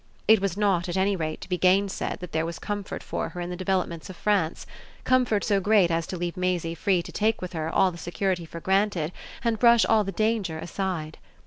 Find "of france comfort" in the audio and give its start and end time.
4.09-5.43